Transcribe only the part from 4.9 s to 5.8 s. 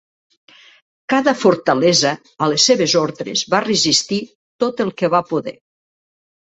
que va poder.